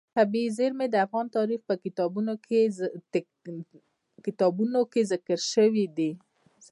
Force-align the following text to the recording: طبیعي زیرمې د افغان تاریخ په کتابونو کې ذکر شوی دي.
طبیعي 0.17 0.49
زیرمې 0.57 0.87
د 0.89 0.95
افغان 1.05 1.25
تاریخ 1.37 1.59
په 1.69 1.75
کتابونو 4.25 4.83
کې 4.93 5.01
ذکر 5.11 5.39
شوی 5.53 5.85
دي. 5.97 6.11